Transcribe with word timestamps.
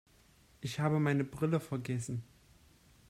Ich 0.61 0.79
habe 0.79 0.99
meine 0.99 1.23
Brille 1.23 1.59
vergessen. 1.59 2.23